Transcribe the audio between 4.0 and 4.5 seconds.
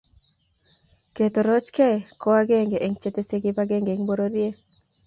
bororie.